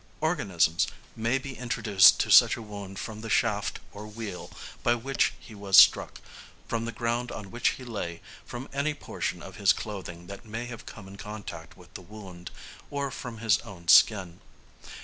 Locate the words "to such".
2.21-2.57